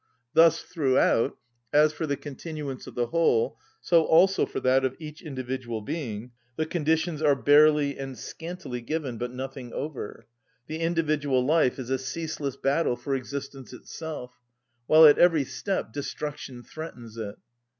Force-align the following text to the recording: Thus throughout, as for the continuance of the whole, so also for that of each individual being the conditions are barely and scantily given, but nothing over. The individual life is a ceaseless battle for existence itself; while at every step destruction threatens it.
Thus 0.33 0.61
throughout, 0.63 1.37
as 1.71 1.93
for 1.93 2.07
the 2.07 2.17
continuance 2.17 2.87
of 2.87 2.95
the 2.95 3.05
whole, 3.05 3.59
so 3.81 4.03
also 4.03 4.47
for 4.47 4.59
that 4.61 4.83
of 4.83 4.95
each 4.97 5.21
individual 5.21 5.79
being 5.79 6.31
the 6.55 6.65
conditions 6.65 7.21
are 7.21 7.35
barely 7.35 7.99
and 7.99 8.17
scantily 8.17 8.81
given, 8.81 9.19
but 9.19 9.31
nothing 9.31 9.71
over. 9.73 10.25
The 10.65 10.79
individual 10.79 11.45
life 11.45 11.77
is 11.77 11.91
a 11.91 11.99
ceaseless 11.99 12.57
battle 12.57 12.95
for 12.95 13.13
existence 13.13 13.73
itself; 13.73 14.31
while 14.87 15.05
at 15.05 15.19
every 15.19 15.43
step 15.43 15.93
destruction 15.93 16.63
threatens 16.63 17.17
it. 17.17 17.35